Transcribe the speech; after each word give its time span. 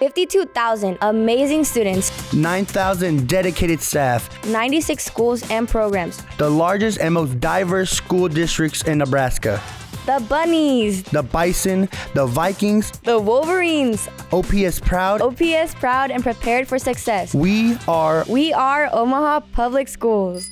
52,000 0.00 0.96
amazing 1.02 1.62
students, 1.62 2.32
9,000 2.32 3.28
dedicated 3.28 3.82
staff, 3.82 4.30
96 4.46 5.04
schools 5.04 5.50
and 5.50 5.68
programs. 5.68 6.22
the 6.38 6.48
largest 6.48 6.98
and 7.00 7.12
most 7.12 7.38
diverse 7.38 7.90
school 7.90 8.26
districts 8.26 8.82
in 8.84 8.96
Nebraska. 8.96 9.60
The 10.06 10.24
Bunnies, 10.26 11.02
The 11.02 11.22
Bison, 11.22 11.86
the 12.14 12.24
Vikings, 12.26 12.90
the 13.04 13.18
Wolverines, 13.18 14.08
OPS 14.32 14.80
Proud. 14.80 15.20
OPS 15.20 15.74
proud 15.74 16.10
and 16.10 16.22
prepared 16.22 16.66
for 16.66 16.78
success. 16.78 17.34
We 17.34 17.76
are 17.86 18.24
We 18.26 18.54
are 18.54 18.88
Omaha 18.90 19.40
Public 19.52 19.86
Schools. 19.88 20.48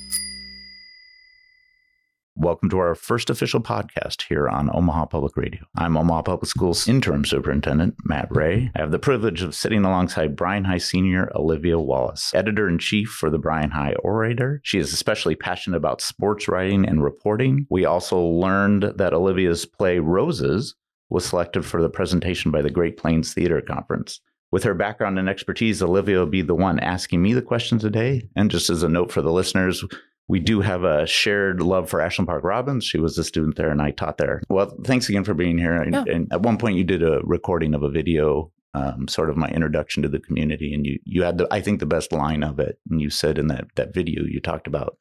Welcome 2.41 2.69
to 2.69 2.79
our 2.79 2.95
first 2.95 3.29
official 3.29 3.59
podcast 3.59 4.21
here 4.21 4.47
on 4.47 4.73
Omaha 4.73 5.07
Public 5.07 5.35
Radio. 5.35 5.59
I'm 5.75 5.97
Omaha 5.97 6.21
Public 6.21 6.49
Schools 6.49 6.87
interim 6.87 7.25
superintendent, 7.25 7.95
Matt 8.05 8.29
Ray. 8.31 8.71
I 8.73 8.79
have 8.79 8.91
the 8.91 8.97
privilege 8.97 9.41
of 9.41 9.53
sitting 9.53 9.83
alongside 9.83 10.37
Bryan 10.37 10.63
High 10.63 10.77
senior 10.77 11.29
Olivia 11.35 11.77
Wallace, 11.77 12.33
editor 12.33 12.69
in 12.69 12.79
chief 12.79 13.09
for 13.09 13.29
the 13.29 13.37
Bryan 13.37 13.71
High 13.71 13.95
Orator. 14.05 14.61
She 14.63 14.79
is 14.79 14.93
especially 14.93 15.35
passionate 15.35 15.75
about 15.75 15.99
sports 15.99 16.47
writing 16.47 16.85
and 16.85 17.03
reporting. 17.03 17.67
We 17.69 17.83
also 17.83 18.17
learned 18.21 18.83
that 18.83 19.13
Olivia's 19.13 19.65
play 19.65 19.99
Roses 19.99 20.75
was 21.09 21.25
selected 21.25 21.65
for 21.65 21.81
the 21.81 21.89
presentation 21.89 22.51
by 22.51 22.61
the 22.61 22.71
Great 22.71 22.95
Plains 22.95 23.33
Theater 23.33 23.61
Conference. 23.61 24.21
With 24.49 24.63
her 24.63 24.73
background 24.73 25.19
and 25.19 25.27
expertise, 25.27 25.83
Olivia 25.83 26.19
will 26.19 26.25
be 26.25 26.41
the 26.41 26.55
one 26.55 26.79
asking 26.79 27.21
me 27.21 27.33
the 27.33 27.41
questions 27.41 27.81
today. 27.81 28.29
And 28.37 28.49
just 28.49 28.69
as 28.69 28.81
a 28.81 28.87
note 28.87 29.11
for 29.11 29.21
the 29.21 29.33
listeners, 29.33 29.83
we 30.29 30.39
do 30.39 30.61
have 30.61 30.83
a 30.83 31.05
shared 31.07 31.61
love 31.61 31.89
for 31.89 31.99
Ashland 31.99 32.27
Park 32.27 32.43
Robbins. 32.43 32.85
She 32.85 32.99
was 32.99 33.17
a 33.17 33.23
student 33.23 33.55
there 33.57 33.71
and 33.71 33.81
I 33.81 33.91
taught 33.91 34.19
there. 34.19 34.41
Well, 34.47 34.73
thanks 34.85 35.09
again 35.09 35.23
for 35.23 35.33
being 35.33 35.57
here. 35.57 35.73
And, 35.73 35.93
Yeah. 35.93 36.05
and 36.07 36.31
at 36.31 36.43
one 36.43 36.57
point, 36.57 36.77
you 36.77 36.83
did 36.83 37.01
a 37.03 37.19
recording 37.23 37.73
of 37.73 37.81
a 37.81 37.89
video, 37.89 38.51
um, 38.75 39.07
sort 39.07 39.31
of 39.31 39.37
my 39.37 39.49
introduction 39.49 40.03
to 40.03 40.09
the 40.09 40.19
community. 40.19 40.71
And 40.73 40.85
you, 40.85 40.99
you 41.03 41.23
had, 41.23 41.39
the, 41.39 41.47
I 41.51 41.61
think, 41.61 41.79
the 41.79 41.87
best 41.87 42.11
line 42.13 42.43
of 42.43 42.59
it. 42.59 42.77
And 42.89 43.01
you 43.01 43.09
said 43.09 43.39
in 43.39 43.47
that, 43.47 43.65
that 43.75 43.93
video, 43.93 44.23
you 44.23 44.39
talked 44.39 44.67
about 44.67 44.97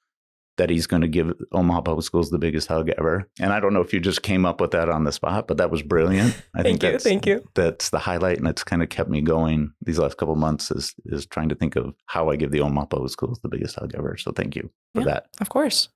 that 0.59 0.69
he's 0.71 0.87
going 0.87 1.03
to 1.03 1.09
give 1.09 1.33
Omaha 1.53 1.81
Public 1.81 2.05
Schools 2.05 2.31
the 2.31 2.39
biggest 2.39 2.69
hug 2.69 2.91
ever. 2.99 3.29
And 3.41 3.53
I 3.53 3.61
don't 3.61 3.73
know 3.73 3.81
if 3.81 3.93
you 3.93 4.01
just 4.01 4.23
came 4.23 4.45
up 4.45 4.61
with 4.61 4.73
that 4.73 4.89
on 4.89 5.05
the 5.05 5.13
spot, 5.13 5.49
but 5.49 5.57
that 5.57 5.71
was 5.71 5.83
brilliant. 5.83 6.37
I 6.55 6.63
Thank 6.63 6.83
you. 6.83 6.91
that's, 6.93 7.05
Thank 7.05 7.27
you. 7.27 7.43
that's 7.55 7.91
the 7.91 7.99
highlight 7.99 8.39
and 8.39 8.47
it's 8.47 8.63
kind 8.65 8.83
of 8.83 8.89
kept 8.91 9.09
me 9.09 9.21
going 9.23 9.73
these 9.81 9.99
last 9.99 10.19
couple 10.19 10.35
of 10.35 10.41
months 10.41 10.71
is 10.71 10.95
is 11.07 11.25
trying 11.27 11.49
to 11.49 11.55
think 11.55 11.77
of 11.77 11.95
how 12.07 12.29
I 12.31 12.37
give 12.37 12.51
the 12.51 12.61
Omaha 12.61 12.87
Public 12.87 13.11
Schools 13.11 13.41
the 13.43 13.49
biggest 13.49 13.77
hug 13.77 13.93
ever. 13.97 14.17
So 14.19 14.33
thank 14.33 14.55
you 14.57 14.71
for 14.95 15.01
Yeah. 15.01 15.07
that. 15.07 15.27
Of 15.41 15.49
course. 15.49 15.89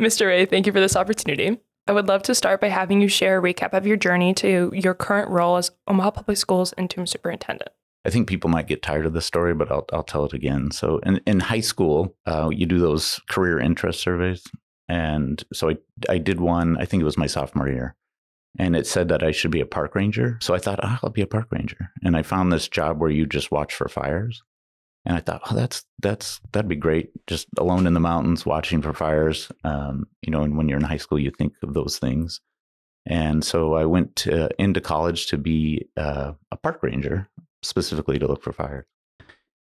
Mr. 0.00 0.26
Ray, 0.26 0.46
thank 0.46 0.66
you 0.66 0.72
for 0.72 0.80
this 0.80 0.94
opportunity. 0.96 1.58
I 1.86 1.92
would 1.92 2.06
love 2.06 2.22
to 2.24 2.34
start 2.34 2.60
by 2.60 2.68
having 2.68 3.00
you 3.00 3.08
share 3.08 3.38
a 3.38 3.42
recap 3.42 3.72
of 3.72 3.86
your 3.86 3.96
journey 3.96 4.34
to 4.34 4.70
your 4.74 4.94
current 4.94 5.30
role 5.30 5.56
as 5.56 5.70
Omaha 5.88 6.10
Public 6.12 6.36
Schools 6.36 6.74
interim 6.76 7.06
superintendent. 7.06 7.70
I 8.08 8.10
think 8.10 8.26
people 8.26 8.48
might 8.48 8.68
get 8.68 8.80
tired 8.80 9.04
of 9.04 9.12
this 9.12 9.26
story, 9.26 9.52
but 9.52 9.70
I'll 9.70 9.84
I'll 9.92 10.02
tell 10.02 10.24
it 10.24 10.32
again. 10.32 10.70
So 10.70 10.96
in, 11.00 11.20
in 11.26 11.40
high 11.40 11.60
school, 11.60 12.16
uh, 12.24 12.48
you 12.50 12.64
do 12.64 12.78
those 12.78 13.20
career 13.28 13.58
interest 13.58 14.00
surveys, 14.00 14.44
and 14.88 15.44
so 15.52 15.68
I 15.68 15.76
I 16.08 16.16
did 16.16 16.40
one. 16.40 16.78
I 16.78 16.86
think 16.86 17.02
it 17.02 17.04
was 17.04 17.18
my 17.18 17.26
sophomore 17.26 17.68
year, 17.68 17.96
and 18.58 18.74
it 18.74 18.86
said 18.86 19.08
that 19.10 19.22
I 19.22 19.30
should 19.30 19.50
be 19.50 19.60
a 19.60 19.66
park 19.66 19.94
ranger. 19.94 20.38
So 20.40 20.54
I 20.54 20.58
thought 20.58 20.80
oh, 20.82 20.98
I'll 21.02 21.10
be 21.10 21.20
a 21.20 21.26
park 21.26 21.48
ranger, 21.50 21.90
and 22.02 22.16
I 22.16 22.22
found 22.22 22.50
this 22.50 22.66
job 22.66 22.98
where 22.98 23.10
you 23.10 23.26
just 23.26 23.50
watch 23.50 23.74
for 23.74 23.90
fires, 23.90 24.42
and 25.04 25.14
I 25.14 25.20
thought 25.20 25.42
oh 25.50 25.54
that's 25.54 25.84
that's 25.98 26.40
that'd 26.52 26.66
be 26.66 26.76
great, 26.76 27.10
just 27.26 27.46
alone 27.58 27.86
in 27.86 27.92
the 27.92 28.00
mountains 28.00 28.46
watching 28.46 28.80
for 28.80 28.94
fires. 28.94 29.52
Um, 29.64 30.06
you 30.22 30.30
know, 30.30 30.44
and 30.44 30.56
when 30.56 30.66
you're 30.66 30.78
in 30.78 30.84
high 30.84 30.96
school, 30.96 31.18
you 31.18 31.30
think 31.30 31.52
of 31.62 31.74
those 31.74 31.98
things. 31.98 32.40
And 33.04 33.44
so 33.44 33.74
I 33.74 33.86
went 33.86 34.16
to, 34.16 34.50
into 34.58 34.80
college 34.82 35.28
to 35.28 35.38
be 35.38 35.88
uh, 35.96 36.32
a 36.52 36.56
park 36.58 36.82
ranger, 36.82 37.26
specifically 37.62 38.18
to 38.18 38.26
look 38.26 38.42
for 38.42 38.52
fire. 38.52 38.86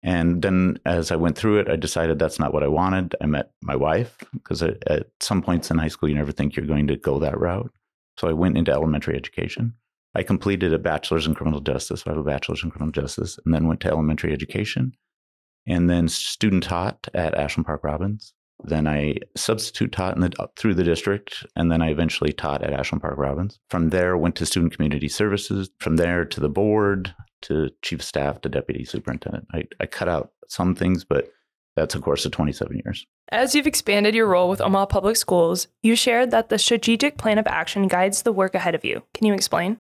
And 0.02 0.42
then 0.42 0.78
as 0.84 1.10
I 1.10 1.16
went 1.16 1.36
through 1.38 1.60
it, 1.60 1.68
I 1.68 1.76
decided 1.76 2.18
that's 2.18 2.38
not 2.38 2.52
what 2.52 2.62
I 2.62 2.68
wanted. 2.68 3.16
I 3.22 3.26
met 3.26 3.52
my 3.62 3.74
wife 3.74 4.18
because 4.34 4.62
at, 4.62 5.06
some 5.20 5.40
points 5.40 5.70
in 5.70 5.78
high 5.78 5.88
school, 5.88 6.10
you 6.10 6.14
never 6.14 6.33
think 6.33 6.54
you're 6.54 6.66
going 6.66 6.86
to 6.88 6.96
go 6.96 7.18
that 7.18 7.40
route. 7.40 7.72
So 8.18 8.28
I 8.28 8.34
went 8.34 8.58
into 8.58 8.70
elementary 8.70 9.16
education. 9.16 9.72
I 10.14 10.22
completed 10.22 10.72
a 10.72 10.78
bachelor's 10.78 11.27
in 11.27 11.34
criminal 11.34 11.60
justice. 11.60 12.04
I 12.06 12.10
have 12.10 12.18
a 12.18 12.22
bachelor's 12.22 12.62
in 12.62 12.70
criminal 12.70 12.92
justice, 12.92 13.38
and 13.44 13.52
then 13.52 13.66
went 13.66 13.80
to 13.80 13.88
elementary 13.88 14.33
education, 14.33 14.92
and 15.66 15.90
then 15.90 16.06
student 16.08 16.62
taught 16.62 17.08
at 17.14 17.34
Ashland 17.34 17.66
Park 17.66 17.83
Robbins. 17.83 18.33
Then 18.62 18.86
I 18.86 19.16
substitute 19.36 19.90
taught 19.90 20.18
the, 20.20 20.30
through 20.56 20.74
the 20.74 20.84
district, 20.84 21.44
and 21.56 21.72
then 21.72 21.83
I 21.83 21.90
eventually 21.90 22.33
taught 22.33 22.62
at 22.62 22.72
Ashland 22.72 23.02
Park 23.02 23.18
Robbins. 23.18 23.58
From 23.70 23.90
there, 23.90 24.16
went 24.16 24.36
to 24.36 24.46
student 24.46 24.72
community 24.72 25.08
services. 25.08 25.70
From 25.80 25.96
there 25.96 26.24
to 26.24 26.40
the 26.40 26.48
board, 26.48 27.12
to 27.44 27.70
chief 27.82 28.00
of 28.00 28.05
staff, 28.05 28.40
to 28.42 28.48
deputy 28.48 28.84
superintendent. 28.84 29.46
I, 29.52 29.64
I 29.80 29.86
cut 29.86 30.08
out 30.08 30.32
some 30.48 30.74
things, 30.74 31.05
but 31.05 31.30
that's 31.77 31.94
a 31.94 32.00
course 32.00 32.24
of 32.24 32.32
27 32.32 32.80
years. 32.84 33.06
As 33.30 33.55
you've 33.55 33.66
expanded 33.66 34.14
your 34.14 34.27
role 34.27 34.48
with 34.48 34.60
Omaha 34.60 34.86
Public 34.86 35.16
Schools, 35.16 35.68
you 35.83 35.96
shared 35.96 36.30
that 36.30 36.48
the 36.48 36.58
strategic 36.58 37.18
plan 37.18 37.38
of 37.38 37.46
action 37.46 37.88
guides 37.88 38.22
the 38.22 38.33
work 38.33 38.54
ahead 38.54 38.74
of 38.74 38.84
you. 38.84 39.02
Can 39.14 39.27
you 39.27 39.34
explain? 39.34 39.78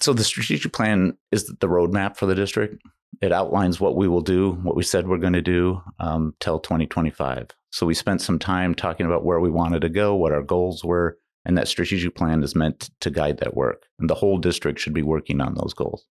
So 0.00 0.12
the 0.12 0.24
strategic 0.24 0.72
plan 0.72 1.16
is 1.30 1.46
the 1.46 1.68
roadmap 1.68 2.16
for 2.16 2.26
the 2.26 2.34
district. 2.34 2.82
It 3.20 3.32
outlines 3.32 3.80
what 3.80 3.96
we 3.96 4.08
will 4.08 4.20
do, 4.20 4.52
what 4.62 4.76
we 4.76 4.82
said 4.82 5.06
we're 5.06 5.18
going 5.18 5.32
to 5.34 5.42
do 5.42 5.82
um, 6.00 6.34
till 6.40 6.58
2025. 6.58 7.48
So 7.70 7.86
we 7.86 7.94
spent 7.94 8.20
some 8.20 8.38
time 8.38 8.74
talking 8.74 9.06
about 9.06 9.24
where 9.24 9.40
we 9.40 9.50
wanted 9.50 9.80
to 9.82 9.88
go, 9.88 10.14
what 10.14 10.32
our 10.32 10.42
goals 10.42 10.84
were, 10.84 11.18
and 11.44 11.56
that 11.58 11.68
strategic 11.68 12.14
plan 12.14 12.42
is 12.42 12.54
meant 12.54 12.90
to 13.00 13.10
guide 13.10 13.38
that 13.38 13.56
work. 13.56 13.86
And 13.98 14.08
the 14.08 14.14
whole 14.14 14.38
district 14.38 14.78
should 14.78 14.94
be 14.94 15.02
working 15.02 15.40
on 15.40 15.54
those 15.54 15.74
goals 15.74 16.06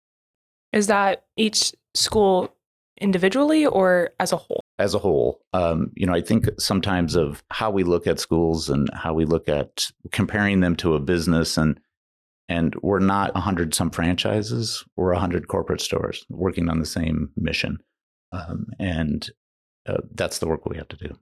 Is 0.73 0.87
that 0.87 1.25
each 1.35 1.73
school 1.93 2.53
individually 2.99 3.65
or 3.65 4.11
as 4.19 4.31
a 4.31 4.37
whole? 4.37 4.61
as 4.79 4.93
a 4.93 4.99
whole. 4.99 5.41
Um, 5.53 5.91
you 5.95 6.05
know, 6.05 6.13
I 6.13 6.21
think 6.21 6.47
sometimes 6.59 7.15
of 7.15 7.43
how 7.49 7.71
we 7.71 7.83
look 7.83 8.07
at 8.07 8.19
schools 8.19 8.69
and 8.69 8.89
how 8.93 9.13
we 9.13 9.25
look 9.25 9.49
at 9.49 9.87
comparing 10.11 10.59
them 10.59 10.75
to 10.77 10.95
a 10.95 10.99
business 10.99 11.57
and 11.57 11.79
and 12.49 12.75
we're 12.81 12.99
not 12.99 13.31
a 13.35 13.41
hundred 13.41 13.73
some 13.73 13.89
franchises. 13.89 14.85
We're 14.95 15.11
a 15.11 15.19
hundred 15.19 15.49
corporate 15.49 15.81
stores 15.81 16.25
working 16.29 16.69
on 16.69 16.79
the 16.79 16.85
same 16.85 17.29
mission, 17.35 17.79
um, 18.31 18.67
and 18.79 19.29
uh, 19.85 19.97
that's 20.13 20.39
the 20.39 20.47
work 20.47 20.65
we 20.65 20.77
have 20.77 20.87
to 20.89 20.95
do. 20.95 21.17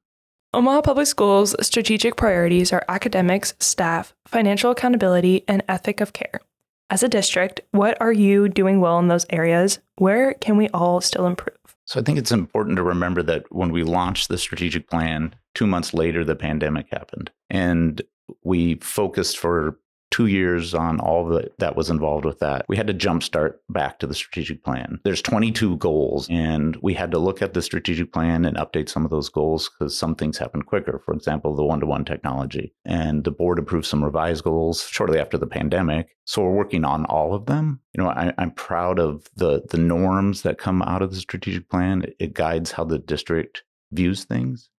Omaha 0.53 0.83
Public 0.83 1.07
Schools' 1.07 1.55
strategic 1.65 2.15
priorities 2.15 2.71
are 2.71 2.85
academics, 2.87 3.55
staff, 3.59 4.13
financial 4.27 4.69
accountability, 4.69 5.43
and 5.47 5.63
ethic 5.67 5.99
of 5.99 6.13
care. 6.13 6.41
As 6.91 7.01
a 7.01 7.09
district, 7.09 7.61
what 7.71 7.99
are 7.99 8.13
you 8.13 8.47
doing 8.47 8.79
well 8.79 8.99
in 8.99 9.07
those 9.07 9.25
areas? 9.31 9.79
Where 9.95 10.35
can 10.35 10.55
we 10.55 10.69
all 10.69 11.01
still 11.01 11.25
improve? 11.25 11.57
So 11.85 11.99
I 11.99 12.03
think 12.03 12.19
it's 12.19 12.31
important 12.31 12.77
to 12.77 12.83
remember 12.83 13.23
that 13.23 13.43
when 13.51 13.71
we 13.71 13.83
launched 13.83 14.29
the 14.29 14.37
strategic 14.37 14.89
plan, 14.89 15.33
two 15.55 15.65
months 15.65 15.93
later, 15.93 16.23
the 16.23 16.35
pandemic 16.35 16.87
happened. 16.91 17.31
And 17.49 18.01
we 18.43 18.75
focused 18.75 19.37
for 19.39 19.79
two 20.11 20.27
years 20.27 20.73
on 20.73 20.99
all 20.99 21.27
the, 21.27 21.49
that 21.59 21.75
was 21.75 21.89
involved 21.89 22.25
with 22.25 22.39
that. 22.39 22.65
We 22.69 22.77
had 22.77 22.87
to 22.87 22.93
jumpstart 22.93 23.55
back 23.69 23.99
to 23.99 24.07
the 24.07 24.13
strategic 24.13 24.63
plan. 24.63 24.99
There's 25.03 25.21
22 25.21 25.77
goals, 25.77 26.27
and 26.29 26.77
we 26.81 26.93
had 26.93 27.11
to 27.11 27.19
look 27.19 27.41
at 27.41 27.53
the 27.53 27.61
strategic 27.61 28.13
plan 28.13 28.45
and 28.45 28.57
update 28.57 28.89
some 28.89 29.03
of 29.03 29.11
those 29.11 29.29
goals 29.29 29.69
because 29.69 29.97
some 29.97 30.15
things 30.15 30.37
happen 30.37 30.61
quicker. 30.61 31.01
For 31.05 31.13
example, 31.13 31.55
the 31.55 31.63
one 31.63 31.79
to 31.79 31.85
one 31.85 32.05
technology. 32.05 32.73
And 32.85 33.23
the 33.23 33.31
board 33.31 33.59
approved 33.59 33.87
some 33.87 34.03
revised 34.03 34.43
goals 34.43 34.87
shortly 34.87 35.19
after 35.19 35.37
the 35.37 35.47
pandemic. 35.47 36.15
So 36.25 36.41
we're 36.41 36.51
working 36.51 36.85
on 36.85 37.05
all 37.05 37.33
of 37.33 37.45
them. 37.45 37.79
You 37.93 38.03
know, 38.03 38.09
I, 38.09 38.33
I'm 38.37 38.51
proud 38.51 38.99
of 38.99 39.27
the 39.35 39.63
the 39.69 39.77
norms 39.77 40.41
that 40.41 40.57
come 40.57 40.81
out 40.81 41.01
of 41.01 41.11
the 41.11 41.19
strategic 41.19 41.69
plan. 41.69 42.03
It, 42.03 42.15
it 42.19 42.33
guides 42.33 42.71
how 42.71 42.83
the 42.83 42.99
district 42.99 43.63
views 43.91 44.23
things. 44.23 44.69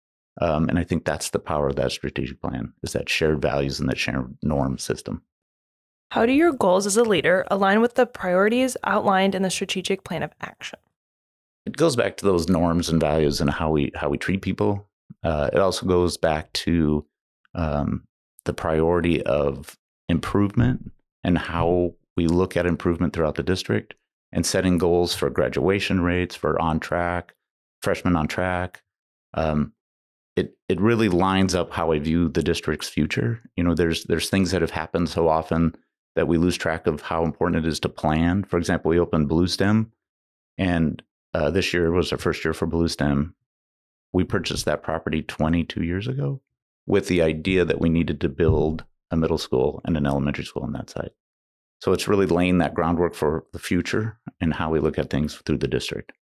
Um, 0.40 0.68
and 0.68 0.78
I 0.78 0.84
think 0.84 1.04
that's 1.04 1.30
the 1.30 1.38
power 1.38 1.68
of 1.68 1.76
that 1.76 1.92
strategic 1.92 2.40
plan 2.40 2.72
is 2.82 2.92
that 2.92 3.08
shared 3.08 3.40
values 3.40 3.80
and 3.80 3.88
that 3.88 3.98
shared 3.98 4.36
norm 4.42 4.78
system. 4.78 5.22
How 6.10 6.26
do 6.26 6.32
your 6.32 6.52
goals 6.52 6.86
as 6.86 6.96
a 6.96 7.04
leader 7.04 7.46
align 7.50 7.80
with 7.80 7.94
the 7.94 8.06
priorities 8.06 8.76
outlined 8.84 9.34
in 9.34 9.42
the 9.42 9.50
strategic 9.50 10.04
plan 10.04 10.22
of 10.22 10.32
action? 10.40 10.78
It 11.64 11.76
goes 11.76 11.96
back 11.96 12.16
to 12.18 12.24
those 12.24 12.48
norms 12.48 12.88
and 12.88 13.00
values 13.00 13.40
and 13.40 13.50
how 13.50 13.70
we 13.70 13.90
how 13.94 14.08
we 14.08 14.18
treat 14.18 14.42
people. 14.42 14.88
Uh, 15.24 15.50
it 15.52 15.58
also 15.58 15.84
goes 15.84 16.16
back 16.16 16.52
to 16.52 17.04
um, 17.54 18.04
the 18.44 18.52
priority 18.52 19.22
of 19.24 19.76
improvement 20.08 20.92
and 21.24 21.36
how 21.36 21.94
we 22.16 22.28
look 22.28 22.56
at 22.56 22.66
improvement 22.66 23.12
throughout 23.12 23.34
the 23.34 23.42
district 23.42 23.94
and 24.32 24.46
setting 24.46 24.78
goals 24.78 25.14
for 25.14 25.28
graduation 25.28 26.02
rates, 26.02 26.36
for 26.36 26.60
on 26.60 26.78
track, 26.78 27.34
freshmen 27.82 28.16
on 28.16 28.28
track. 28.28 28.82
Um, 29.34 29.72
it 30.36 30.56
it 30.68 30.80
really 30.80 31.08
lines 31.08 31.54
up 31.54 31.72
how 31.72 31.92
I 31.92 31.98
view 31.98 32.28
the 32.28 32.42
district's 32.42 32.88
future. 32.88 33.42
You 33.56 33.64
know, 33.64 33.74
there's 33.74 34.04
there's 34.04 34.30
things 34.30 34.50
that 34.50 34.60
have 34.60 34.70
happened 34.70 35.08
so 35.08 35.28
often 35.28 35.74
that 36.14 36.28
we 36.28 36.38
lose 36.38 36.56
track 36.56 36.86
of 36.86 37.02
how 37.02 37.24
important 37.24 37.64
it 37.64 37.68
is 37.68 37.80
to 37.80 37.88
plan. 37.88 38.44
For 38.44 38.58
example, 38.58 38.90
we 38.90 38.98
opened 38.98 39.28
Blue 39.28 39.46
STEM, 39.46 39.92
and 40.56 41.02
uh, 41.34 41.50
this 41.50 41.74
year 41.74 41.90
was 41.90 42.12
our 42.12 42.18
first 42.18 42.44
year 42.44 42.54
for 42.54 42.66
Blue 42.66 42.88
STEM. 42.88 43.34
We 44.12 44.24
purchased 44.24 44.64
that 44.64 44.82
property 44.82 45.22
22 45.22 45.82
years 45.82 46.06
ago 46.06 46.40
with 46.86 47.08
the 47.08 47.20
idea 47.20 47.64
that 47.64 47.80
we 47.80 47.88
needed 47.88 48.20
to 48.20 48.28
build 48.28 48.84
a 49.10 49.16
middle 49.16 49.38
school 49.38 49.80
and 49.84 49.96
an 49.96 50.06
elementary 50.06 50.44
school 50.44 50.62
on 50.62 50.72
that 50.72 50.90
site. 50.90 51.12
So 51.80 51.92
it's 51.92 52.08
really 52.08 52.26
laying 52.26 52.58
that 52.58 52.74
groundwork 52.74 53.14
for 53.14 53.44
the 53.52 53.58
future 53.58 54.18
and 54.40 54.54
how 54.54 54.70
we 54.70 54.80
look 54.80 54.98
at 54.98 55.10
things 55.10 55.34
through 55.44 55.58
the 55.58 55.68
district. 55.68 56.12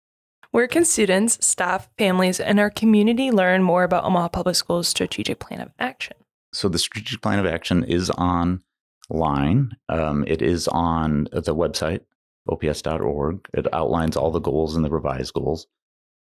Where 0.54 0.68
can 0.68 0.84
students, 0.84 1.44
staff, 1.44 1.88
families, 1.98 2.38
and 2.38 2.60
our 2.60 2.70
community 2.70 3.32
learn 3.32 3.64
more 3.64 3.82
about 3.82 4.04
Omaha 4.04 4.28
Public 4.28 4.54
Schools' 4.54 4.86
strategic 4.86 5.40
plan 5.40 5.60
of 5.60 5.72
action? 5.80 6.16
So 6.52 6.68
the 6.68 6.78
strategic 6.78 7.22
plan 7.22 7.40
of 7.40 7.46
action 7.46 7.82
is 7.82 8.08
online. 8.10 9.72
Um, 9.88 10.24
it 10.28 10.42
is 10.42 10.68
on 10.68 11.24
the 11.32 11.56
website, 11.56 12.02
ops.org. 12.48 13.48
It 13.52 13.66
outlines 13.74 14.16
all 14.16 14.30
the 14.30 14.38
goals 14.38 14.76
and 14.76 14.84
the 14.84 14.90
revised 14.90 15.34
goals. 15.34 15.66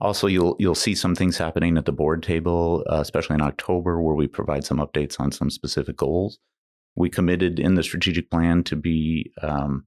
Also, 0.00 0.26
you'll 0.26 0.56
you'll 0.58 0.74
see 0.74 0.96
some 0.96 1.14
things 1.14 1.38
happening 1.38 1.78
at 1.78 1.84
the 1.84 1.92
board 1.92 2.24
table, 2.24 2.84
uh, 2.90 2.96
especially 2.96 3.34
in 3.34 3.42
October, 3.42 4.02
where 4.02 4.16
we 4.16 4.26
provide 4.26 4.64
some 4.64 4.78
updates 4.78 5.20
on 5.20 5.30
some 5.30 5.48
specific 5.48 5.96
goals. 5.96 6.40
We 6.96 7.08
committed 7.08 7.60
in 7.60 7.76
the 7.76 7.84
strategic 7.84 8.32
plan 8.32 8.64
to 8.64 8.74
be 8.74 9.30
um, 9.42 9.86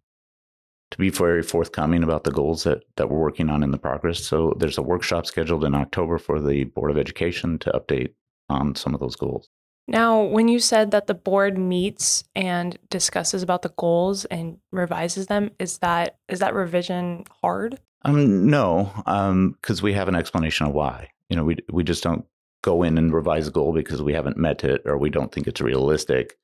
to 0.91 0.97
be 0.97 1.09
very 1.09 1.41
forthcoming 1.41 2.03
about 2.03 2.23
the 2.23 2.31
goals 2.31 2.63
that 2.63 2.83
that 2.97 3.09
we're 3.09 3.19
working 3.19 3.49
on 3.49 3.63
in 3.63 3.71
the 3.71 3.77
progress. 3.77 4.23
So 4.23 4.53
there's 4.57 4.77
a 4.77 4.83
workshop 4.83 5.25
scheduled 5.25 5.63
in 5.63 5.73
October 5.73 6.17
for 6.17 6.39
the 6.39 6.65
Board 6.65 6.91
of 6.91 6.97
Education 6.97 7.57
to 7.59 7.71
update 7.71 8.13
on 8.49 8.75
some 8.75 8.93
of 8.93 8.99
those 8.99 9.15
goals. 9.15 9.49
Now, 9.87 10.23
when 10.23 10.47
you 10.47 10.59
said 10.59 10.91
that 10.91 11.07
the 11.07 11.13
board 11.13 11.57
meets 11.57 12.23
and 12.35 12.77
discusses 12.89 13.41
about 13.41 13.61
the 13.61 13.73
goals 13.77 14.25
and 14.25 14.57
revises 14.71 15.27
them, 15.27 15.51
is 15.59 15.79
that 15.79 16.17
is 16.29 16.39
that 16.39 16.53
revision 16.53 17.25
hard? 17.41 17.79
Um, 18.03 18.49
no, 18.49 18.91
because 18.95 19.79
um, 19.79 19.83
we 19.83 19.93
have 19.93 20.07
an 20.07 20.15
explanation 20.15 20.67
of 20.67 20.73
why. 20.73 21.09
You 21.29 21.35
know, 21.35 21.43
we 21.43 21.57
we 21.71 21.83
just 21.83 22.03
don't 22.03 22.25
go 22.61 22.83
in 22.83 22.97
and 22.97 23.13
revise 23.13 23.47
a 23.47 23.51
goal 23.51 23.73
because 23.73 24.01
we 24.01 24.13
haven't 24.13 24.37
met 24.37 24.63
it 24.63 24.81
or 24.85 24.97
we 24.97 25.09
don't 25.09 25.31
think 25.31 25.47
it's 25.47 25.61
realistic. 25.61 26.37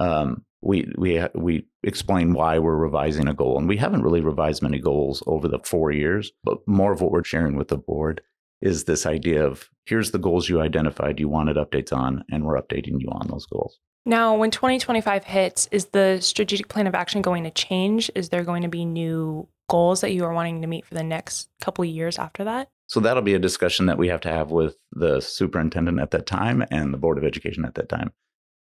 Um, 0.00 0.44
we 0.62 0.92
we 0.98 1.24
we 1.34 1.66
explain 1.82 2.32
why 2.32 2.58
we're 2.58 2.76
revising 2.76 3.28
a 3.28 3.34
goal, 3.34 3.58
and 3.58 3.68
we 3.68 3.76
haven't 3.76 4.02
really 4.02 4.20
revised 4.20 4.62
many 4.62 4.78
goals 4.78 5.22
over 5.26 5.48
the 5.48 5.60
four 5.64 5.92
years. 5.92 6.32
But 6.44 6.58
more 6.66 6.92
of 6.92 7.00
what 7.00 7.12
we're 7.12 7.24
sharing 7.24 7.56
with 7.56 7.68
the 7.68 7.78
board 7.78 8.20
is 8.60 8.84
this 8.84 9.06
idea 9.06 9.46
of 9.46 9.70
here's 9.86 10.10
the 10.10 10.18
goals 10.18 10.48
you 10.48 10.60
identified 10.60 11.20
you 11.20 11.28
wanted 11.28 11.56
updates 11.56 11.92
on, 11.96 12.24
and 12.30 12.44
we're 12.44 12.60
updating 12.60 13.00
you 13.00 13.08
on 13.10 13.28
those 13.28 13.46
goals. 13.46 13.78
Now, 14.06 14.34
when 14.36 14.50
2025 14.50 15.24
hits, 15.24 15.68
is 15.70 15.86
the 15.86 16.18
strategic 16.20 16.68
plan 16.68 16.86
of 16.86 16.94
action 16.94 17.22
going 17.22 17.44
to 17.44 17.50
change? 17.50 18.10
Is 18.14 18.30
there 18.30 18.44
going 18.44 18.62
to 18.62 18.68
be 18.68 18.84
new 18.84 19.46
goals 19.68 20.00
that 20.00 20.12
you 20.12 20.24
are 20.24 20.32
wanting 20.32 20.62
to 20.62 20.66
meet 20.66 20.86
for 20.86 20.94
the 20.94 21.02
next 21.02 21.48
couple 21.60 21.84
of 21.84 21.90
years 21.90 22.18
after 22.18 22.44
that? 22.44 22.68
So 22.86 22.98
that'll 23.00 23.22
be 23.22 23.34
a 23.34 23.38
discussion 23.38 23.86
that 23.86 23.98
we 23.98 24.08
have 24.08 24.20
to 24.22 24.30
have 24.30 24.50
with 24.50 24.76
the 24.92 25.20
superintendent 25.20 26.00
at 26.00 26.10
that 26.10 26.26
time 26.26 26.64
and 26.70 26.92
the 26.92 26.98
board 26.98 27.18
of 27.18 27.24
education 27.24 27.64
at 27.64 27.76
that 27.76 27.88
time. 27.88 28.10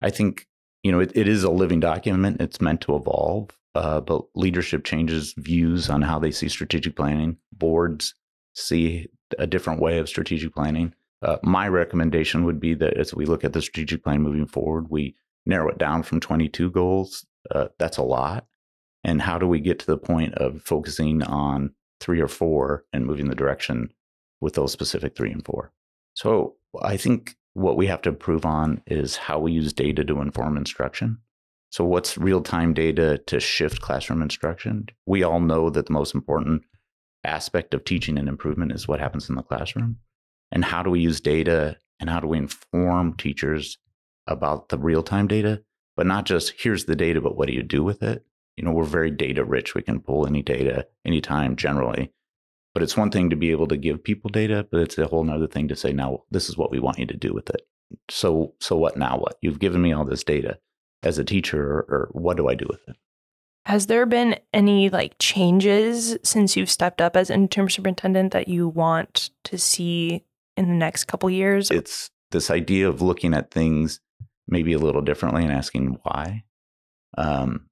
I 0.02 0.10
think 0.10 0.48
you 0.84 0.92
know 0.92 1.00
it, 1.00 1.12
it 1.16 1.28
is 1.28 1.44
a 1.44 1.52
living 1.52 1.80
document; 1.80 2.42
it's 2.42 2.62
meant 2.62 2.82
to 2.82 2.96
evolve. 2.96 3.50
Uh, 3.76 4.02
but 4.02 4.24
leadership 4.36 4.84
changes 4.84 5.34
views 5.38 5.90
on 5.90 6.02
how 6.02 6.18
they 6.18 6.32
see 6.32 6.50
strategic 6.50 6.96
planning. 6.96 7.38
Boards 7.54 8.16
see 8.56 9.08
a 9.38 9.46
different 9.46 9.80
way 9.80 10.00
of 10.00 10.10
strategic 10.10 10.54
planning. 10.54 10.94
Uh, 11.22 11.38
my 11.44 11.68
recommendation 11.68 12.46
would 12.46 12.60
be 12.60 12.74
that 12.74 12.98
as 12.98 13.14
we 13.14 13.26
look 13.26 13.44
at 13.44 13.54
the 13.54 13.62
strategic 13.62 14.04
plan 14.04 14.22
moving 14.22 14.48
forward, 14.48 14.90
we 14.90 15.16
narrow 15.46 15.70
it 15.70 15.78
down 15.78 16.02
from 16.02 16.20
22 16.20 16.72
goals. 16.72 17.26
Uh, 17.52 17.68
that's 17.78 17.98
a 17.98 18.04
lot 18.04 18.48
and 19.04 19.22
how 19.22 19.38
do 19.38 19.48
we 19.48 19.60
get 19.60 19.80
to 19.80 19.86
the 19.86 19.98
point 19.98 20.34
of 20.36 20.62
focusing 20.62 21.24
on 21.24 21.74
three 22.00 22.20
or 22.20 22.28
four 22.28 22.86
and 22.94 23.06
moving 23.06 23.30
the 23.30 23.36
direction 23.36 23.92
with 24.42 24.54
those 24.54 24.72
specific 24.72 25.16
three 25.16 25.32
and 25.32 25.46
four 25.46 25.72
so 26.14 26.56
i 26.82 26.98
think 26.98 27.36
what 27.54 27.78
we 27.78 27.88
have 27.88 28.02
to 28.04 28.10
improve 28.10 28.46
on 28.46 28.82
is 28.88 29.18
how 29.18 29.40
we 29.40 29.52
use 29.52 29.74
data 29.74 30.04
to 30.04 30.22
inform 30.22 30.58
instruction. 30.58 31.18
So 31.72 31.84
what's 31.86 32.18
real-time 32.18 32.74
data 32.74 33.20
to 33.28 33.40
shift 33.40 33.82
classroom 33.82 34.22
instruction? 34.22 34.88
We 35.06 35.24
all 35.24 35.40
know 35.40 35.70
that 35.70 35.86
the 35.86 35.94
most 35.94 36.16
important 36.16 36.64
aspect 37.24 37.74
of 37.74 37.84
teaching 37.84 38.18
and 38.18 38.28
improvement 38.28 38.72
is 38.72 38.88
what 38.88 39.00
happens 39.00 39.30
in 39.30 39.36
the 39.36 39.44
classroom. 39.44 39.98
And 40.52 40.66
how 40.66 40.82
do 40.82 40.90
we 40.90 41.00
use 41.00 41.22
data 41.22 41.78
and 42.00 42.10
how 42.10 42.20
do 42.20 42.28
we 42.28 42.38
inform 42.38 43.16
teachers 43.16 43.78
about 44.26 44.70
the 44.70 44.78
real-time 44.78 45.28
data? 45.28 45.62
But 45.96 46.08
not 46.08 46.26
just 46.26 46.54
here's 46.58 46.86
the 46.86 46.96
data 46.96 47.22
but 47.22 47.36
what 47.36 47.48
do 47.48 47.54
you 47.54 47.64
do 47.64 47.84
with 47.84 48.02
it? 48.02 48.26
You 48.58 48.66
know, 48.66 48.72
we're 48.72 48.84
very 48.84 49.12
data 49.12 49.44
rich. 49.44 49.76
We 49.76 49.82
can 49.82 50.00
pull 50.00 50.26
any 50.26 50.42
data 50.42 50.88
anytime 51.06 51.56
generally. 51.56 52.12
But 52.80 52.84
it's 52.84 52.96
one 52.96 53.12
thing 53.12 53.30
to 53.30 53.36
be 53.36 53.52
able 53.52 53.68
to 53.68 53.76
give 53.76 54.02
people 54.02 54.30
data, 54.30 54.66
but 54.72 54.80
it's 54.80 54.98
a 54.98 55.06
whole 55.06 55.30
other 55.30 55.48
thing 55.48 55.68
to 55.68 55.76
say, 55.76 55.92
now 55.92 56.24
this 56.32 56.48
is 56.48 56.56
what 56.56 56.72
we 56.72 56.80
want 56.80 56.98
you 56.98 57.06
to 57.08 57.18
do 57.18 57.34
with 57.34 57.50
it. 57.50 57.68
So 58.10 58.54
so 58.62 58.78
what 58.78 58.96
now 58.96 59.18
what? 59.18 59.38
You've 59.42 59.60
given 59.60 59.82
me 59.82 59.92
all 59.92 60.06
this 60.06 60.24
data 60.24 60.60
as 61.04 61.18
a 61.18 61.26
teacher 61.26 61.62
or, 61.62 61.80
or 61.90 62.10
what 62.14 62.38
do 62.38 62.48
I 62.48 62.56
do 62.56 62.66
with 62.70 62.80
it? 62.88 62.96
Has 63.66 63.88
there 63.88 64.06
been 64.06 64.40
any 64.54 64.90
like 64.90 65.16
changes 65.20 66.18
since 66.24 66.56
you've 66.56 66.70
stepped 66.70 67.02
up 67.02 67.18
as 67.18 67.30
interim 67.30 67.68
superintendent 67.68 68.32
that 68.32 68.48
you 68.48 68.70
want 68.70 69.32
to 69.44 69.58
see 69.58 70.24
in 70.56 70.70
the 70.70 70.74
next 70.76 71.04
couple 71.04 71.30
years? 71.30 71.70
It's 71.72 72.10
this 72.32 72.50
idea 72.50 72.88
of 72.88 73.02
looking 73.02 73.34
at 73.34 73.52
things 73.52 74.00
maybe 74.48 74.72
a 74.72 74.80
little 74.80 75.02
differently 75.02 75.44
and 75.44 75.52
asking 75.52 75.98
why. 76.04 76.46
Um, 77.18 77.66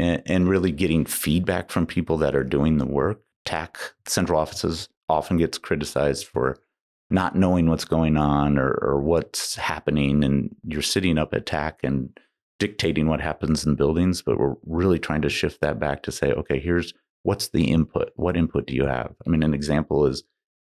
and, 0.00 0.20
and 0.26 0.48
really 0.48 0.72
getting 0.72 1.04
feedback 1.04 1.70
from 1.70 1.86
people 1.86 2.18
that 2.18 2.34
are 2.34 2.42
doing 2.42 2.78
the 2.78 2.86
work. 2.86 3.22
TAC 3.48 3.78
central 4.06 4.38
offices 4.38 4.90
often 5.08 5.38
gets 5.38 5.56
criticized 5.56 6.26
for 6.26 6.58
not 7.10 7.34
knowing 7.34 7.70
what's 7.70 7.86
going 7.86 8.18
on 8.18 8.58
or, 8.58 8.78
or 8.82 9.00
what's 9.00 9.56
happening, 9.56 10.22
and 10.22 10.54
you're 10.64 10.82
sitting 10.82 11.16
up 11.16 11.32
at 11.32 11.46
TAC 11.46 11.80
and 11.82 12.10
dictating 12.58 13.08
what 13.08 13.22
happens 13.22 13.64
in 13.64 13.74
buildings. 13.74 14.20
But 14.20 14.38
we're 14.38 14.56
really 14.66 14.98
trying 14.98 15.22
to 15.22 15.30
shift 15.30 15.62
that 15.62 15.80
back 15.80 16.02
to 16.02 16.12
say, 16.12 16.30
okay, 16.32 16.60
here's 16.60 16.92
what's 17.22 17.48
the 17.48 17.70
input. 17.70 18.10
What 18.16 18.36
input 18.36 18.66
do 18.66 18.74
you 18.74 18.84
have? 18.84 19.14
I 19.26 19.30
mean, 19.30 19.42
an 19.42 19.54
example 19.54 20.04
is 20.04 20.24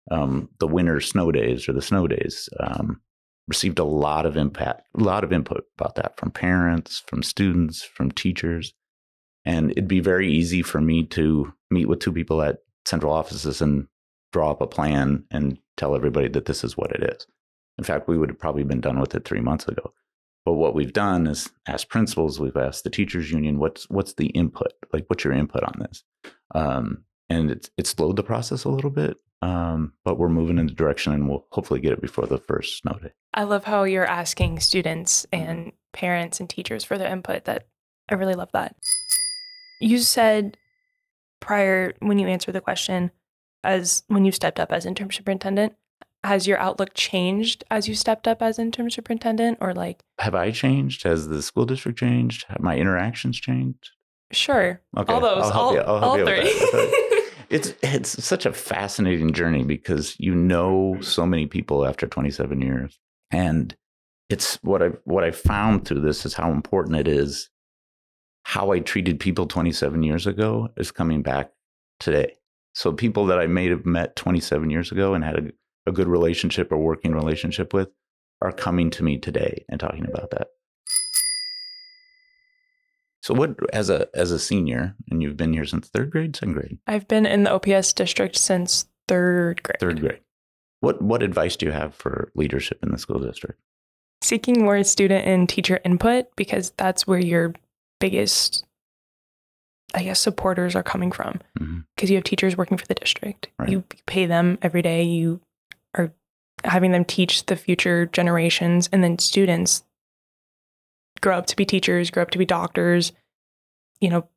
um, 0.09 0.47
the 0.59 0.67
winter 0.67 1.01
snow 1.01 1.33
days 1.33 1.67
or 1.67 1.73
the 1.73 1.81
snow 1.81 2.07
days. 2.07 2.47
Um, 2.61 3.01
received 3.49 3.79
a 3.79 3.83
lot 3.83 4.25
of 4.25 4.37
impact, 4.37 4.87
a 4.95 5.03
lot 5.03 5.25
of 5.25 5.33
input 5.33 5.65
about 5.77 5.95
that 5.95 6.17
from 6.17 6.31
parents, 6.31 7.03
from 7.07 7.23
students, 7.23 7.81
from 7.81 8.09
teachers. 8.09 8.73
And 9.43 9.71
it'd 9.71 9.87
be 9.87 9.99
very 9.99 10.31
easy 10.31 10.61
for 10.61 10.79
me 10.79 11.03
to 11.07 11.51
meet 11.71 11.87
with 11.87 11.99
two 11.99 12.13
people 12.13 12.41
at 12.41 12.59
central 12.89 13.13
offices 13.13 13.61
and 13.61 13.87
draw 14.33 14.51
up 14.51 14.61
a 14.61 14.67
plan 14.67 15.23
and 15.31 15.57
tell 15.77 15.95
everybody 15.95 16.27
that 16.29 16.45
this 16.45 16.63
is 16.63 16.75
what 16.75 16.91
it 16.91 17.03
is. 17.03 17.27
In 17.77 17.83
fact, 17.83 18.07
we 18.07 18.17
would 18.17 18.29
have 18.29 18.39
probably 18.39 18.63
been 18.63 18.81
done 18.81 18.99
with 18.99 19.15
it 19.15 19.25
three 19.25 19.39
months 19.39 19.67
ago. 19.67 19.93
But 20.45 20.53
what 20.53 20.73
we've 20.73 20.93
done 20.93 21.27
is 21.27 21.49
asked 21.67 21.89
principals, 21.89 22.39
we've 22.39 22.57
asked 22.57 22.83
the 22.83 22.89
teachers 22.89 23.31
union, 23.31 23.59
what's 23.59 23.89
what's 23.89 24.13
the 24.13 24.27
input? 24.27 24.73
Like, 24.91 25.05
what's 25.07 25.23
your 25.23 25.33
input 25.33 25.63
on 25.63 25.73
this? 25.79 26.03
Um, 26.55 27.03
and 27.29 27.51
it's 27.51 27.69
it 27.77 27.87
slowed 27.87 28.15
the 28.15 28.23
process 28.23 28.63
a 28.63 28.69
little 28.69 28.89
bit, 28.89 29.17
um, 29.41 29.93
but 30.03 30.17
we're 30.17 30.29
moving 30.29 30.57
in 30.57 30.67
the 30.67 30.73
direction, 30.73 31.13
and 31.13 31.29
we'll 31.29 31.45
hopefully 31.51 31.79
get 31.79 31.93
it 31.93 32.01
before 32.01 32.25
the 32.25 32.39
first 32.39 32.79
snow 32.79 32.97
day. 33.01 33.11
I 33.33 33.43
love 33.43 33.65
how 33.65 33.83
you're 33.83 34.05
asking 34.05 34.59
students 34.59 35.27
and 35.31 35.71
parents 35.93 36.39
and 36.39 36.49
teachers 36.49 36.83
for 36.83 36.97
their 36.97 37.11
input. 37.11 37.45
That 37.45 37.67
I 38.09 38.15
really 38.15 38.35
love 38.35 38.51
that. 38.53 38.75
You 39.79 39.99
said 39.99 40.57
prior 41.39 41.93
when 41.99 42.19
you 42.19 42.27
answered 42.27 42.53
the 42.53 42.61
question, 42.61 43.11
as 43.63 44.03
when 44.07 44.25
you 44.25 44.31
stepped 44.31 44.59
up 44.59 44.71
as 44.71 44.85
interim 44.85 45.11
superintendent, 45.11 45.75
has 46.23 46.47
your 46.47 46.57
outlook 46.59 46.93
changed 46.93 47.63
as 47.71 47.87
you 47.87 47.95
stepped 47.95 48.27
up 48.27 48.41
as 48.41 48.59
interim 48.59 48.89
superintendent 48.89 49.57
or 49.61 49.73
like 49.73 50.03
have 50.19 50.35
i 50.35 50.51
changed? 50.51 51.03
Has 51.03 51.27
the 51.27 51.41
school 51.41 51.65
district 51.65 51.97
changed? 51.97 52.45
Have 52.49 52.59
my 52.59 52.77
interactions 52.77 53.39
changed? 53.39 53.91
Sure. 54.31 54.81
Okay 54.97 55.13
all 55.13 55.21
those 55.21 55.51
all, 55.51 55.73
you, 55.73 55.81
all 55.81 56.15
three. 56.17 56.41
it's 57.49 57.73
it's 57.81 58.23
such 58.23 58.45
a 58.45 58.53
fascinating 58.53 59.33
journey 59.33 59.63
because 59.63 60.15
you 60.19 60.35
know 60.35 60.97
so 61.01 61.25
many 61.25 61.47
people 61.47 61.85
after 61.85 62.05
27 62.05 62.61
years 62.61 62.99
and 63.31 63.75
it's 64.29 64.55
what 64.61 64.83
i 64.83 64.87
what 65.05 65.23
i 65.23 65.31
found 65.31 65.85
through 65.85 66.01
this 66.01 66.25
is 66.25 66.35
how 66.35 66.51
important 66.51 66.95
it 66.95 67.07
is 67.07 67.49
how 68.49 68.71
I 68.71 68.79
treated 68.79 69.19
people 69.19 69.45
27 69.45 70.01
years 70.01 70.25
ago 70.25 70.69
is 70.75 70.89
coming 70.89 71.21
back 71.21 71.51
today. 71.99 72.33
So 72.73 72.91
people 72.91 73.27
that 73.27 73.37
I 73.37 73.45
may 73.45 73.69
have 73.69 73.85
met 73.85 74.15
27 74.15 74.71
years 74.71 74.91
ago 74.91 75.13
and 75.13 75.23
had 75.23 75.35
a, 75.37 75.89
a 75.89 75.91
good 75.91 76.07
relationship 76.07 76.71
or 76.71 76.79
working 76.79 77.11
relationship 77.11 77.75
with 77.75 77.89
are 78.41 78.51
coming 78.51 78.89
to 78.89 79.03
me 79.03 79.19
today 79.19 79.65
and 79.69 79.79
talking 79.79 80.07
about 80.07 80.31
that. 80.31 80.47
So 83.21 83.35
what 83.35 83.55
as 83.71 83.91
a 83.91 84.07
as 84.15 84.31
a 84.31 84.39
senior, 84.39 84.95
and 85.11 85.21
you've 85.21 85.37
been 85.37 85.53
here 85.53 85.65
since 85.65 85.87
third 85.87 86.09
grade, 86.09 86.35
second 86.35 86.53
grade? 86.53 86.79
I've 86.87 87.07
been 87.07 87.27
in 87.27 87.43
the 87.43 87.51
OPS 87.51 87.93
district 87.93 88.35
since 88.35 88.87
third 89.07 89.61
grade. 89.61 89.79
Third 89.79 90.01
grade. 90.01 90.21
What 90.79 91.03
what 91.03 91.21
advice 91.21 91.55
do 91.55 91.67
you 91.67 91.71
have 91.71 91.93
for 91.93 92.31
leadership 92.33 92.79
in 92.81 92.89
the 92.89 92.97
school 92.97 93.19
district? 93.19 93.59
Seeking 94.23 94.63
more 94.63 94.83
student 94.83 95.27
and 95.27 95.47
teacher 95.47 95.79
input 95.85 96.35
because 96.35 96.71
that's 96.77 97.05
where 97.05 97.19
your 97.19 97.53
biggest 97.99 98.65
I 99.93 100.03
guess 100.03 100.19
supporters 100.19 100.75
are 100.75 100.83
coming 100.83 101.11
from 101.11 101.39
because 101.55 101.67
mm-hmm. 101.67 102.07
you 102.07 102.15
have 102.15 102.23
teachers 102.23 102.55
working 102.55 102.77
for 102.77 102.85
the 102.85 102.93
district. 102.93 103.47
Right. 103.57 103.69
You 103.69 103.83
pay 104.05 104.27
them 104.27 104.59
every 104.61 104.83
day. 104.83 105.03
You 105.03 105.41
are 105.95 106.11
having 106.63 106.91
them 106.91 107.03
teach 107.05 107.47
the 107.47 107.55
future 107.55 108.05
generations, 108.05 108.87
and 108.91 109.03
then 109.03 109.17
students 109.17 109.83
grow 111.21 111.37
up 111.37 111.47
to 111.47 111.55
be 111.55 111.65
teachers, 111.65 112.11
grow 112.11 112.21
up 112.21 112.29
to 112.31 112.37
be 112.37 112.45
doctors. 112.45 113.13
you 113.99 114.09
know, 114.09 114.27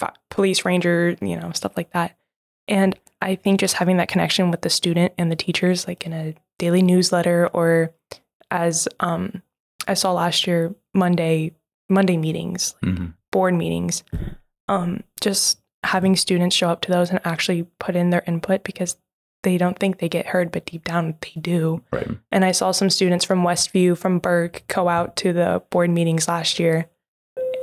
f- 0.00 0.14
police 0.30 0.64
ranger, 0.64 1.16
you 1.20 1.36
know, 1.36 1.52
stuff 1.52 1.76
like 1.76 1.92
that. 1.92 2.16
And 2.68 2.98
I 3.20 3.34
think 3.34 3.60
just 3.60 3.74
having 3.74 3.98
that 3.98 4.08
connection 4.08 4.50
with 4.50 4.62
the 4.62 4.70
student 4.70 5.12
and 5.18 5.30
the 5.30 5.36
teachers, 5.36 5.86
like 5.86 6.06
in 6.06 6.12
a 6.12 6.34
daily 6.58 6.82
newsletter 6.82 7.48
or 7.48 7.92
as 8.50 8.88
um, 9.00 9.42
I 9.86 9.94
saw 9.94 10.12
last 10.12 10.46
year, 10.46 10.74
Monday 10.94 11.52
Monday 11.90 12.16
meetings, 12.16 12.74
like 12.82 12.94
Mhm. 12.94 13.14
board 13.32 13.54
meetings, 13.54 14.02
um, 14.68 15.02
just 15.20 15.60
having 15.84 16.14
students 16.16 16.54
show 16.54 16.68
up 16.68 16.80
to 16.82 16.90
those 16.92 17.10
and 17.10 17.20
actually 17.24 17.64
put 17.78 17.96
in 17.96 18.10
their 18.10 18.22
input 18.26 18.62
because 18.64 18.96
they 19.42 19.56
don't 19.56 19.78
think 19.78 19.98
they 19.98 20.08
get 20.08 20.26
heard, 20.26 20.52
but 20.52 20.66
deep 20.66 20.84
down 20.84 21.14
they 21.22 21.40
do. 21.40 21.82
Right. 21.92 22.08
And 22.30 22.44
I 22.44 22.52
saw 22.52 22.70
some 22.72 22.90
students 22.90 23.24
from 23.24 23.42
Westview, 23.42 23.96
from 23.96 24.18
Burke, 24.18 24.62
go 24.68 24.88
out 24.88 25.16
to 25.16 25.32
the 25.32 25.62
board 25.70 25.88
meetings 25.90 26.28
last 26.28 26.58
year 26.58 26.90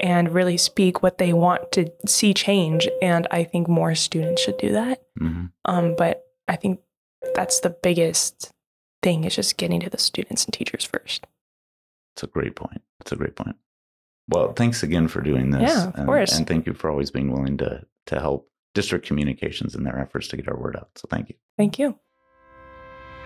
and 0.01 0.31
really 0.33 0.57
speak 0.57 1.03
what 1.03 1.19
they 1.19 1.33
want 1.33 1.71
to 1.73 1.91
see 2.07 2.33
change. 2.33 2.89
And 3.01 3.27
I 3.29 3.43
think 3.43 3.67
more 3.67 3.93
students 3.95 4.41
should 4.41 4.57
do 4.57 4.71
that. 4.73 5.01
hmm 5.19 5.45
Um, 5.65 5.95
but 5.95 6.25
I 6.47 6.55
think 6.55 6.79
that's 7.35 7.59
the 7.59 7.69
biggest 7.69 8.51
thing 9.03 9.23
is 9.25 9.35
just 9.35 9.57
getting 9.57 9.79
to 9.81 9.89
the 9.89 9.97
students 9.99 10.45
and 10.45 10.53
teachers 10.53 10.83
first. 10.83 11.27
It's 12.15 12.23
a 12.23 12.27
great 12.27 12.55
point. 12.55 12.81
It's 13.01 13.11
a 13.11 13.15
great 13.15 13.35
point. 13.35 13.55
Well, 14.29 14.53
thanks 14.53 14.83
again 14.83 15.07
for 15.07 15.21
doing 15.21 15.51
this. 15.51 15.69
Yeah, 15.69 15.87
of 15.87 15.95
and, 15.95 16.05
course. 16.05 16.37
And 16.37 16.47
thank 16.47 16.65
you 16.65 16.73
for 16.73 16.89
always 16.89 17.11
being 17.11 17.31
willing 17.31 17.57
to 17.57 17.85
to 18.07 18.19
help 18.19 18.49
district 18.73 19.05
communications 19.05 19.75
in 19.75 19.83
their 19.83 19.99
efforts 19.99 20.27
to 20.29 20.37
get 20.37 20.47
our 20.47 20.57
word 20.57 20.75
out. 20.75 20.89
So 20.95 21.07
thank 21.09 21.29
you. 21.29 21.35
Thank 21.57 21.79
you. 21.79 21.97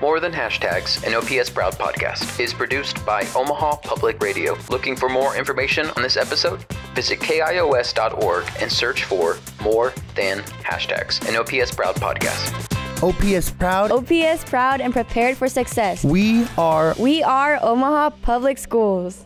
More 0.02 0.20
Than 0.20 0.32
Hashtags, 0.32 1.06
an 1.06 1.14
OPS 1.14 1.52
Proud 1.52 1.74
podcast, 1.74 2.40
is 2.40 2.56
produced 2.56 3.06
by 3.06 3.22
Omaha 3.36 3.76
Public 3.84 4.20
Radio. 4.20 4.58
Looking 4.72 4.96
for 4.96 5.08
more 5.08 5.36
information 5.36 5.92
on 5.92 6.02
this 6.02 6.18
episode? 6.18 6.66
Visit 6.96 7.20
kios.org 7.20 8.46
and 8.60 8.72
search 8.72 9.04
for 9.04 9.38
More 9.62 9.94
Than 10.16 10.40
Hashtags, 10.40 11.28
an 11.30 11.36
OPS 11.36 11.76
Proud 11.76 11.96
podcast. 11.98 12.72
OPS 13.04 13.52
proud. 13.52 13.92
OPS 13.92 14.44
proud 14.46 14.82
and 14.82 14.94
prepared 14.94 15.38
for 15.38 15.48
success. 15.48 16.04
We 16.04 16.48
are 16.58 16.96
We 16.98 17.22
are 17.22 17.60
Omaha 17.62 18.12
Public 18.22 18.58
Schools. 18.58 19.26